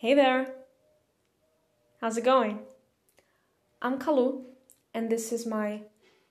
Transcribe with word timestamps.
Hey 0.00 0.14
there! 0.14 0.54
How's 2.00 2.16
it 2.16 2.24
going? 2.24 2.60
I'm 3.82 3.98
Calu, 3.98 4.44
and 4.94 5.10
this 5.10 5.30
is 5.30 5.44
my 5.44 5.82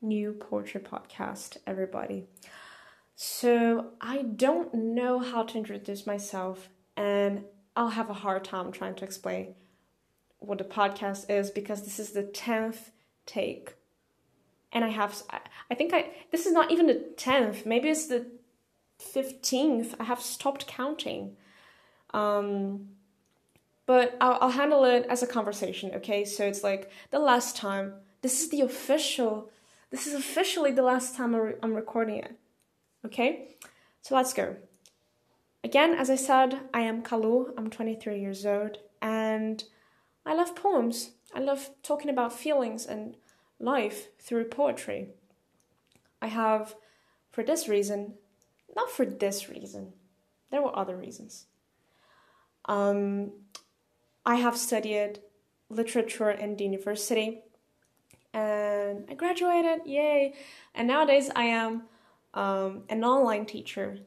new 0.00 0.34
poetry 0.34 0.80
podcast, 0.80 1.56
everybody. 1.66 2.28
So, 3.16 3.86
I 4.00 4.22
don't 4.22 4.72
know 4.72 5.18
how 5.18 5.42
to 5.42 5.58
introduce 5.58 6.06
myself, 6.06 6.68
and 6.96 7.42
I'll 7.74 7.88
have 7.88 8.08
a 8.08 8.22
hard 8.22 8.44
time 8.44 8.70
trying 8.70 8.94
to 8.94 9.04
explain 9.04 9.56
what 10.38 10.58
the 10.58 10.64
podcast 10.64 11.28
is 11.28 11.50
because 11.50 11.82
this 11.82 11.98
is 11.98 12.12
the 12.12 12.22
10th 12.22 12.90
take. 13.26 13.74
And 14.72 14.84
I 14.84 14.90
have, 14.90 15.24
I 15.68 15.74
think 15.74 15.92
I, 15.92 16.10
this 16.30 16.46
is 16.46 16.52
not 16.52 16.70
even 16.70 16.86
the 16.86 17.04
10th, 17.16 17.66
maybe 17.66 17.88
it's 17.88 18.06
the 18.06 18.26
15th. 19.02 19.96
I 19.98 20.04
have 20.04 20.20
stopped 20.20 20.68
counting. 20.68 21.36
Um, 22.14 22.90
but 23.86 24.16
I'll, 24.20 24.38
I'll 24.40 24.50
handle 24.50 24.84
it 24.84 25.06
as 25.08 25.22
a 25.22 25.26
conversation, 25.26 25.92
okay? 25.94 26.24
So 26.24 26.44
it's 26.44 26.62
like 26.64 26.90
the 27.10 27.18
last 27.18 27.56
time. 27.56 27.94
This 28.22 28.42
is 28.42 28.50
the 28.50 28.62
official, 28.62 29.50
this 29.90 30.06
is 30.06 30.14
officially 30.14 30.72
the 30.72 30.82
last 30.82 31.14
time 31.16 31.34
I'm 31.62 31.74
recording 31.74 32.16
it, 32.16 32.32
okay? 33.04 33.56
So 34.02 34.16
let's 34.16 34.32
go. 34.32 34.56
Again, 35.62 35.94
as 35.94 36.10
I 36.10 36.16
said, 36.16 36.60
I 36.74 36.80
am 36.80 37.02
Calu, 37.02 37.52
I'm 37.56 37.70
23 37.70 38.18
years 38.18 38.44
old, 38.44 38.78
and 39.00 39.62
I 40.24 40.34
love 40.34 40.56
poems. 40.56 41.12
I 41.34 41.40
love 41.40 41.70
talking 41.82 42.10
about 42.10 42.32
feelings 42.32 42.86
and 42.86 43.16
life 43.60 44.08
through 44.18 44.46
poetry. 44.46 45.08
I 46.20 46.28
have, 46.28 46.74
for 47.30 47.44
this 47.44 47.68
reason, 47.68 48.14
not 48.74 48.90
for 48.90 49.04
this 49.04 49.48
reason, 49.48 49.92
there 50.50 50.62
were 50.62 50.76
other 50.76 50.96
reasons. 50.96 51.46
Um, 52.64 53.32
I 54.26 54.34
have 54.34 54.56
studied 54.58 55.20
literature 55.68 56.32
in 56.32 56.56
the 56.56 56.64
university 56.64 57.42
and 58.34 59.06
I 59.08 59.14
graduated, 59.14 59.86
yay! 59.86 60.34
And 60.74 60.88
nowadays 60.88 61.30
I 61.34 61.44
am 61.44 61.84
um, 62.34 62.82
an 62.88 63.04
online 63.04 63.46
teacher. 63.46 63.98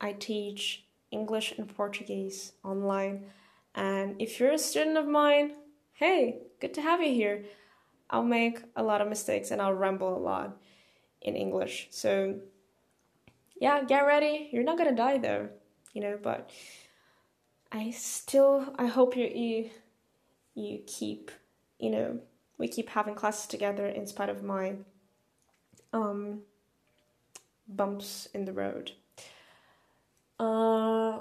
I 0.00 0.14
teach 0.14 0.84
English 1.10 1.52
and 1.58 1.68
Portuguese 1.68 2.52
online. 2.64 3.26
And 3.74 4.20
if 4.20 4.40
you're 4.40 4.52
a 4.52 4.58
student 4.58 4.96
of 4.96 5.06
mine, 5.06 5.52
hey, 5.92 6.38
good 6.58 6.72
to 6.74 6.82
have 6.82 7.02
you 7.02 7.12
here. 7.12 7.44
I'll 8.08 8.24
make 8.24 8.58
a 8.74 8.82
lot 8.82 9.02
of 9.02 9.08
mistakes 9.08 9.50
and 9.50 9.60
I'll 9.60 9.74
ramble 9.74 10.16
a 10.16 10.18
lot 10.18 10.56
in 11.20 11.36
English. 11.36 11.88
So, 11.90 12.40
yeah, 13.60 13.84
get 13.84 14.06
ready. 14.06 14.48
You're 14.50 14.64
not 14.64 14.78
gonna 14.78 14.96
die 14.96 15.18
though, 15.18 15.50
you 15.92 16.00
know, 16.00 16.18
but 16.20 16.50
I 17.72 17.90
still 17.90 18.74
I 18.78 18.86
hope 18.86 19.16
you 19.16 19.26
you 19.26 19.70
you 20.54 20.80
keep 20.86 21.30
you 21.78 21.90
know 21.90 22.20
we 22.58 22.68
keep 22.68 22.90
having 22.90 23.14
classes 23.14 23.46
together 23.46 23.86
in 23.86 24.06
spite 24.06 24.28
of 24.28 24.42
my 24.42 24.74
um 25.92 26.42
bumps 27.66 28.28
in 28.34 28.44
the 28.44 28.52
road. 28.52 28.92
Uh 30.38 31.20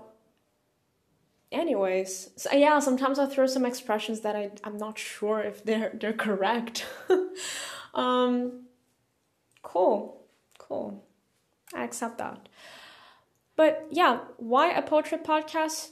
anyways 1.53 2.29
so 2.37 2.49
yeah 2.53 2.79
sometimes 2.79 3.19
i 3.19 3.25
throw 3.25 3.45
some 3.45 3.65
expressions 3.65 4.21
that 4.21 4.37
I, 4.37 4.51
i'm 4.63 4.77
not 4.77 4.97
sure 4.97 5.41
if 5.41 5.63
they're 5.63 5.91
they're 5.99 6.13
correct. 6.13 6.85
Um 7.93 8.67
cool 9.63 10.21
cool. 10.57 11.03
I 11.75 11.83
accept 11.83 12.17
that. 12.19 12.47
But 13.57 13.87
yeah 13.91 14.19
why 14.37 14.71
a 14.71 14.81
poetry 14.81 15.17
podcast 15.17 15.91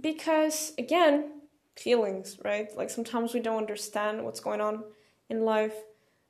because 0.00 0.72
again 0.78 1.32
feelings 1.76 2.38
right? 2.44 2.74
Like 2.76 2.90
sometimes 2.90 3.34
we 3.34 3.40
don't 3.40 3.58
understand 3.58 4.24
what's 4.24 4.40
going 4.40 4.60
on 4.60 4.84
in 5.28 5.44
life. 5.44 5.74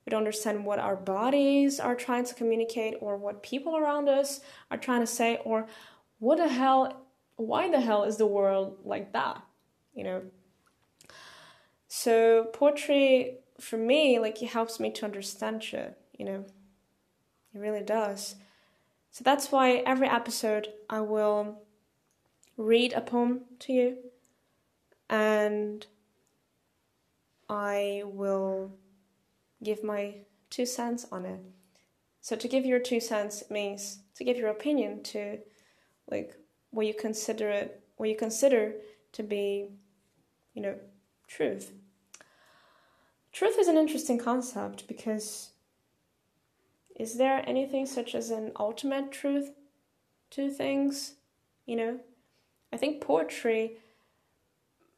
We 0.04 0.10
don't 0.10 0.20
understand 0.20 0.64
what 0.64 0.78
our 0.78 0.96
bodies 0.96 1.80
are 1.80 1.94
trying 1.94 2.24
to 2.26 2.34
communicate 2.34 2.94
or 3.00 3.16
what 3.16 3.42
people 3.42 3.76
around 3.76 4.08
us 4.08 4.40
are 4.70 4.76
trying 4.76 5.00
to 5.00 5.06
say 5.06 5.38
or 5.44 5.66
what 6.18 6.38
the 6.38 6.48
hell 6.48 7.02
why 7.36 7.70
the 7.70 7.80
hell 7.80 8.04
is 8.04 8.16
the 8.16 8.26
world 8.26 8.78
like 8.84 9.12
that 9.12 9.42
you 9.94 10.04
know? 10.04 10.22
So 11.88 12.44
poetry 12.52 13.38
for 13.60 13.76
me 13.76 14.18
like 14.18 14.42
it 14.42 14.48
helps 14.48 14.78
me 14.80 14.90
to 14.92 15.04
understand 15.04 15.62
shit 15.62 15.96
you 16.18 16.24
know? 16.24 16.44
It 17.54 17.58
really 17.58 17.82
does. 17.82 18.36
So 19.10 19.22
that's 19.24 19.50
why 19.50 19.76
every 19.86 20.08
episode 20.08 20.68
i 20.90 21.00
will 21.00 21.65
read 22.56 22.92
a 22.92 23.00
poem 23.00 23.42
to 23.60 23.72
you 23.72 23.96
and 25.08 25.86
I 27.48 28.02
will 28.04 28.72
give 29.62 29.84
my 29.84 30.14
two 30.50 30.66
cents 30.66 31.06
on 31.12 31.24
it. 31.24 31.40
So 32.20 32.36
to 32.36 32.48
give 32.48 32.66
your 32.66 32.80
two 32.80 33.00
cents 33.00 33.44
means 33.50 34.00
to 34.16 34.24
give 34.24 34.36
your 34.36 34.50
opinion 34.50 35.02
to 35.04 35.38
like 36.10 36.34
what 36.70 36.86
you 36.86 36.94
consider 36.94 37.48
it 37.50 37.82
what 37.96 38.08
you 38.08 38.16
consider 38.16 38.74
to 39.12 39.22
be, 39.22 39.70
you 40.54 40.62
know, 40.62 40.76
truth. 41.26 41.72
Truth 43.32 43.58
is 43.58 43.68
an 43.68 43.76
interesting 43.76 44.18
concept 44.18 44.86
because 44.86 45.50
is 46.94 47.18
there 47.18 47.42
anything 47.46 47.86
such 47.86 48.14
as 48.14 48.30
an 48.30 48.52
ultimate 48.58 49.12
truth 49.12 49.50
to 50.30 50.50
things? 50.50 51.14
You 51.66 51.76
know, 51.76 52.00
I 52.72 52.76
think 52.76 53.00
poetry 53.00 53.78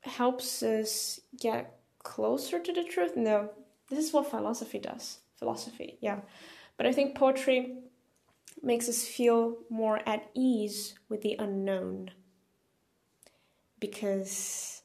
helps 0.02 0.62
us 0.62 1.20
get 1.38 1.78
closer 2.02 2.58
to 2.58 2.72
the 2.72 2.84
truth. 2.84 3.16
No, 3.16 3.50
this 3.88 3.98
is 3.98 4.12
what 4.12 4.30
philosophy 4.30 4.78
does. 4.78 5.18
Philosophy, 5.38 5.98
yeah. 6.00 6.20
But 6.76 6.86
I 6.86 6.92
think 6.92 7.14
poetry 7.14 7.76
makes 8.62 8.88
us 8.88 9.04
feel 9.04 9.58
more 9.70 10.00
at 10.08 10.30
ease 10.34 10.94
with 11.08 11.22
the 11.22 11.36
unknown 11.38 12.10
because 13.80 14.82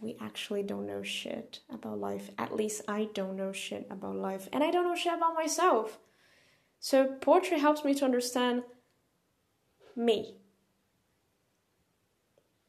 we 0.00 0.16
actually 0.20 0.62
don't 0.62 0.86
know 0.86 1.02
shit 1.02 1.60
about 1.70 1.98
life. 1.98 2.30
At 2.38 2.54
least 2.54 2.82
I 2.86 3.08
don't 3.14 3.36
know 3.36 3.52
shit 3.52 3.86
about 3.90 4.16
life, 4.16 4.48
and 4.52 4.62
I 4.62 4.70
don't 4.70 4.84
know 4.84 4.94
shit 4.94 5.14
about 5.14 5.34
myself. 5.34 5.98
So, 6.78 7.06
poetry 7.20 7.58
helps 7.58 7.84
me 7.84 7.94
to 7.94 8.04
understand 8.04 8.62
me 9.96 10.36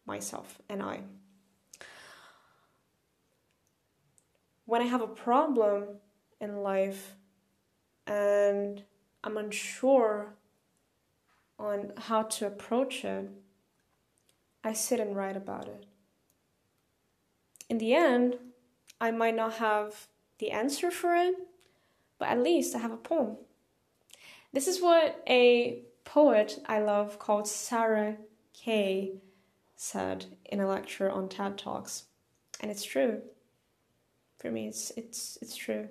myself 0.07 0.59
and 0.69 0.81
I. 0.81 1.01
When 4.65 4.81
I 4.81 4.85
have 4.85 5.01
a 5.01 5.07
problem 5.07 5.99
in 6.41 6.63
life 6.63 7.15
and 8.05 8.83
I'm 9.23 9.37
unsure 9.37 10.33
on 11.59 11.93
how 11.97 12.23
to 12.23 12.47
approach 12.47 13.03
it, 13.03 13.29
I 14.63 14.73
sit 14.73 14.99
and 14.99 15.15
write 15.15 15.37
about 15.37 15.67
it. 15.67 15.85
In 17.69 17.77
the 17.77 17.93
end, 17.93 18.37
I 18.99 19.11
might 19.11 19.35
not 19.35 19.55
have 19.55 20.07
the 20.39 20.51
answer 20.51 20.91
for 20.91 21.15
it, 21.15 21.35
but 22.19 22.29
at 22.29 22.41
least 22.41 22.75
I 22.75 22.79
have 22.79 22.91
a 22.91 22.97
poem. 22.97 23.37
This 24.53 24.67
is 24.67 24.81
what 24.81 25.23
a 25.27 25.83
poet 26.03 26.59
I 26.65 26.79
love 26.79 27.19
called 27.19 27.47
Sarah 27.47 28.17
Kay 28.53 29.13
said 29.77 30.25
in 30.45 30.59
a 30.59 30.67
lecture 30.67 31.09
on 31.09 31.29
TED 31.29 31.57
Talks. 31.57 32.05
And 32.59 32.69
it's 32.69 32.83
true. 32.83 33.21
For 34.39 34.51
me, 34.51 34.67
it's 34.67 34.91
it's 34.97 35.37
it's 35.41 35.55
true. 35.55 35.87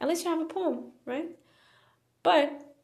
At 0.00 0.08
least 0.08 0.24
you 0.24 0.30
have 0.30 0.40
a 0.40 0.52
poem, 0.52 0.92
right? 1.06 1.36
But 2.22 2.74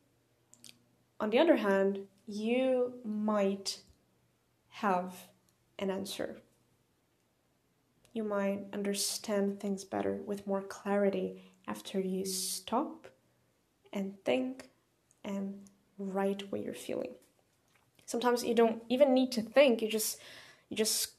on 1.20 1.30
the 1.30 1.38
other 1.38 1.56
hand, 1.56 2.00
you 2.26 2.94
might 3.04 3.80
have 4.68 5.14
an 5.78 5.90
answer. 5.90 6.38
You 8.12 8.24
might 8.24 8.66
understand 8.72 9.60
things 9.60 9.84
better 9.84 10.20
with 10.26 10.46
more 10.46 10.62
clarity 10.62 11.42
after 11.66 12.00
you 12.00 12.24
stop 12.24 13.08
and 13.92 14.14
think 14.24 14.70
and 15.24 15.60
write 15.98 16.50
what 16.50 16.62
you're 16.62 16.74
feeling 16.74 17.14
sometimes 18.06 18.44
you 18.44 18.54
don't 18.54 18.82
even 18.88 19.12
need 19.12 19.32
to 19.32 19.42
think. 19.42 19.82
You 19.82 19.88
just 19.88 20.18
you 20.70 20.76
just 20.76 21.10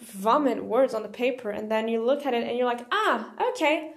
vomit 0.00 0.64
words 0.64 0.94
on 0.94 1.02
the 1.02 1.08
paper 1.08 1.50
and 1.50 1.70
then 1.70 1.88
you 1.88 2.04
look 2.04 2.26
at 2.26 2.34
it 2.34 2.46
and 2.46 2.56
you're 2.56 2.66
like 2.66 2.86
ah 2.90 3.32
okay. 3.50 3.92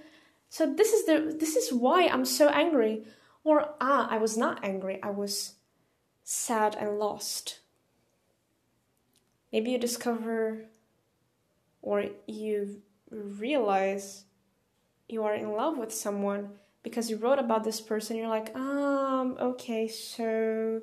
So 0.50 0.72
this 0.72 0.94
is 0.94 1.06
the 1.06 1.36
this 1.38 1.56
is 1.56 1.74
why 1.74 2.08
i'm 2.08 2.26
so 2.26 2.50
angry. 2.50 3.06
Or 3.44 3.74
ah 3.82 4.08
i 4.12 4.18
was 4.18 4.38
not 4.38 4.64
angry. 4.64 5.00
I 5.02 5.10
was 5.10 5.56
sad 6.24 6.76
and 6.76 7.00
lost. 7.00 7.60
Maybe 9.52 9.72
you 9.72 9.80
discover 9.80 10.66
or 11.82 12.06
you 12.28 12.82
realize 13.10 14.26
you 15.08 15.24
are 15.24 15.34
in 15.34 15.54
love 15.54 15.78
with 15.78 15.92
someone 15.92 16.50
because 16.84 17.10
you 17.10 17.18
wrote 17.18 17.40
about 17.40 17.64
this 17.64 17.82
person. 17.82 18.16
You're 18.16 18.28
like 18.28 18.56
um 18.56 19.38
okay 19.40 19.88
so 19.88 20.82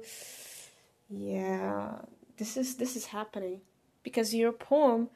yeah, 1.08 1.99
this 2.37 2.56
is 2.56 2.76
this 2.76 2.97
is 2.97 3.06
happening 3.06 3.61
because 4.03 4.35
your 4.35 4.53
poem 4.53 5.08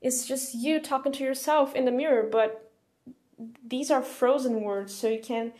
is 0.00 0.26
just 0.26 0.54
you 0.54 0.80
talking 0.80 1.12
to 1.12 1.24
yourself 1.24 1.74
in 1.74 1.84
the 1.84 1.92
mirror, 1.92 2.28
but 2.30 2.70
these 3.66 3.90
are 3.90 4.02
frozen 4.02 4.62
words, 4.62 4.94
so 4.94 5.08
you 5.08 5.20
can 5.20 5.52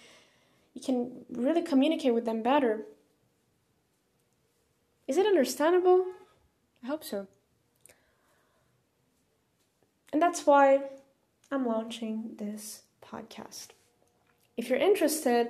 you 0.74 0.80
can 0.82 1.24
really 1.30 1.62
communicate 1.62 2.14
with 2.14 2.24
them 2.24 2.42
better. 2.42 2.84
Is 5.06 5.16
it 5.16 5.26
understandable? 5.26 6.04
I 6.82 6.88
hope 6.88 7.04
so. 7.04 7.28
And 10.12 10.20
that's 10.20 10.46
why 10.46 10.82
I'm 11.50 11.66
launching 11.66 12.36
this 12.38 12.82
podcast. 13.04 13.68
If 14.56 14.68
you're 14.68 14.78
interested 14.78 15.48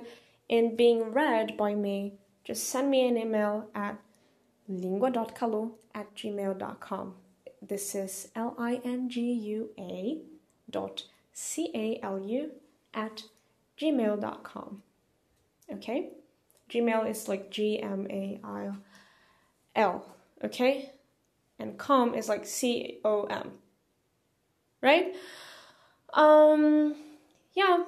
in 0.49 0.75
being 0.75 1.11
read 1.11 1.57
by 1.57 1.73
me, 1.73 2.13
just 2.43 2.69
send 2.69 2.89
me 2.89 3.07
an 3.07 3.17
email 3.17 3.69
at 3.73 3.97
lingua.calu 4.67 5.71
at 5.93 6.13
gmail.com. 6.15 7.15
This 7.61 7.95
is 7.95 8.29
L 8.35 8.55
I 8.57 8.81
N 8.83 9.09
G 9.09 9.31
U 9.31 9.69
A 9.79 10.21
dot 10.69 11.03
C 11.33 11.71
A 11.73 11.99
L 12.03 12.19
U 12.19 12.51
at 12.93 13.23
gmail.com. 13.79 14.83
Okay? 15.71 16.09
Gmail 16.69 17.09
is 17.09 17.27
like 17.27 17.49
G 17.49 17.81
M 17.81 18.07
A 18.09 18.39
I 18.43 18.71
L. 19.75 20.05
Okay? 20.43 20.91
And 21.59 21.77
com 21.77 22.13
is 22.13 22.29
like 22.29 22.45
C 22.45 22.99
O 23.03 23.23
M. 23.23 23.51
Right? 24.81 25.15
Um, 26.13 26.95
yeah, 27.53 27.83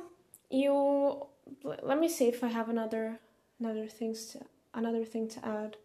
you 0.50 1.28
let 1.64 2.00
me 2.00 2.10
see 2.10 2.28
if 2.28 2.44
I 2.44 2.48
have 2.48 2.70
another 2.70 3.20
another 3.60 3.88
things 3.88 4.26
to 4.28 4.40
another 4.74 5.06
thing 5.06 5.28
to 5.30 5.46
add. 5.46 5.78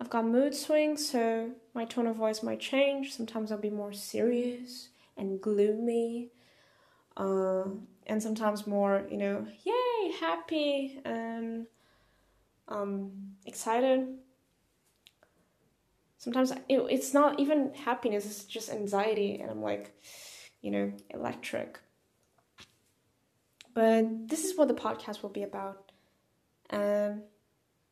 I've 0.00 0.08
got 0.08 0.24
mood 0.24 0.54
swings, 0.54 1.06
so 1.06 1.50
my 1.74 1.84
tone 1.84 2.06
of 2.06 2.16
voice 2.16 2.42
might 2.42 2.58
change. 2.58 3.14
Sometimes 3.14 3.52
I'll 3.52 3.58
be 3.58 3.70
more 3.70 3.92
serious 3.92 4.88
and 5.16 5.40
gloomy, 5.40 6.30
uh, 7.18 7.64
and 8.06 8.22
sometimes 8.22 8.66
more, 8.66 9.06
you 9.10 9.18
know, 9.18 9.46
yay, 9.62 10.12
happy 10.18 11.00
and 11.04 11.66
um, 12.68 13.12
excited. 13.44 14.08
Sometimes 16.16 16.50
it, 16.50 16.78
it's 16.90 17.12
not 17.12 17.38
even 17.38 17.74
happiness; 17.74 18.24
it's 18.24 18.44
just 18.44 18.70
anxiety, 18.70 19.38
and 19.40 19.50
I'm 19.50 19.62
like, 19.62 19.94
you 20.62 20.70
know, 20.70 20.92
electric. 21.10 21.78
But 23.74 24.28
this 24.28 24.44
is 24.44 24.56
what 24.56 24.68
the 24.68 24.74
podcast 24.74 25.22
will 25.22 25.30
be 25.30 25.42
about. 25.42 25.92
And 26.70 27.22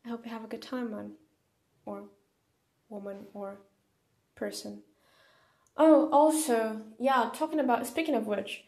I 0.05 0.09
hope 0.09 0.25
you 0.25 0.33
have 0.33 0.45
a 0.45 0.49
good 0.49 0.63
time, 0.63 0.91
man. 0.91 1.13
Or 1.89 2.05
woman 2.91 3.27
or 3.33 3.61
person. 4.35 4.83
Oh, 5.75 6.11
also, 6.11 6.83
yeah, 6.99 7.31
talking 7.35 7.61
about, 7.61 7.87
speaking 7.87 8.15
of 8.15 8.27
which, 8.27 8.65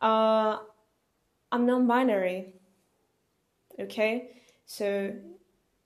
uh, 0.00 0.58
I'm 1.52 1.66
non 1.66 1.86
binary. 1.86 2.54
Okay? 3.78 4.30
So 4.64 5.12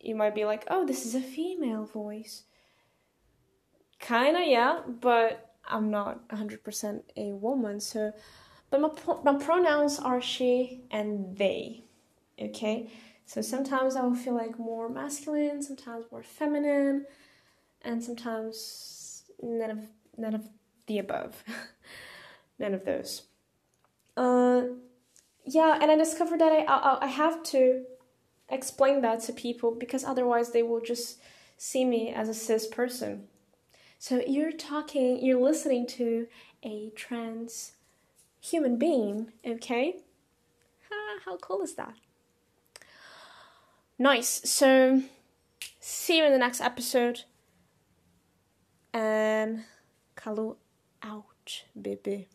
you 0.00 0.14
might 0.14 0.36
be 0.36 0.44
like, 0.44 0.64
oh, 0.70 0.86
this 0.86 1.04
is 1.06 1.16
a 1.16 1.20
female 1.20 1.86
voice. 1.86 2.44
Kinda, 3.98 4.44
yeah, 4.46 4.82
but 4.86 5.54
I'm 5.66 5.90
not 5.90 6.28
100% 6.28 7.02
a 7.16 7.32
woman, 7.32 7.80
so 7.80 8.12
but 8.70 8.80
my, 8.80 8.90
my 9.24 9.42
pronouns 9.42 9.98
are 9.98 10.20
she 10.20 10.82
and 10.90 11.36
they. 11.36 11.84
Okay? 12.40 12.90
So 13.28 13.42
sometimes 13.42 13.94
I 13.94 14.00
will 14.00 14.14
feel 14.14 14.32
like 14.32 14.58
more 14.58 14.88
masculine, 14.88 15.62
sometimes 15.62 16.06
more 16.10 16.22
feminine, 16.22 17.04
and 17.82 18.02
sometimes 18.02 19.24
none 19.42 19.70
of 19.70 19.78
none 20.16 20.34
of 20.34 20.48
the 20.86 20.98
above. 20.98 21.44
none 22.58 22.72
of 22.72 22.86
those. 22.86 23.24
Uh, 24.16 24.62
yeah, 25.44 25.78
and 25.78 25.90
I 25.90 25.96
discovered 25.96 26.40
that 26.40 26.52
I, 26.52 26.64
I 26.64 27.04
I 27.04 27.06
have 27.08 27.42
to 27.52 27.84
explain 28.48 29.02
that 29.02 29.20
to 29.24 29.34
people 29.34 29.72
because 29.72 30.04
otherwise 30.04 30.52
they 30.52 30.62
will 30.62 30.80
just 30.80 31.20
see 31.58 31.84
me 31.84 32.08
as 32.08 32.30
a 32.30 32.34
cis 32.34 32.66
person. 32.66 33.28
So 33.98 34.22
you're 34.26 34.52
talking, 34.52 35.22
you're 35.22 35.38
listening 35.38 35.86
to 35.98 36.28
a 36.62 36.92
trans 36.96 37.72
human 38.40 38.78
being, 38.78 39.32
okay? 39.46 39.96
how 41.26 41.36
cool 41.36 41.60
is 41.60 41.74
that? 41.74 41.92
Nice. 43.98 44.40
So, 44.44 45.02
see 45.80 46.18
you 46.18 46.24
in 46.24 46.32
the 46.32 46.38
next 46.38 46.60
episode. 46.60 47.24
And 48.94 49.64
Calu 50.16 50.56
out, 51.02 51.64
baby. 51.80 52.28